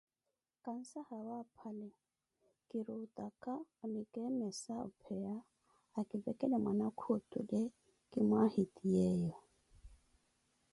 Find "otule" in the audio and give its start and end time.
7.17-7.61